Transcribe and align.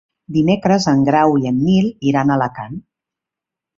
Dimecres 0.35 0.87
en 0.93 1.03
Grau 1.09 1.37
i 1.43 1.47
en 1.51 1.59
Nil 1.67 1.91
iran 2.13 2.33
a 2.33 2.39
Alacant. 2.41 2.85